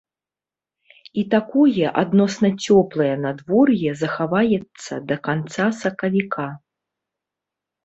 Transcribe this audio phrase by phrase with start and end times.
[1.21, 6.51] І такое адносна цёплае надвор'е захаваецца да канца сакавіка.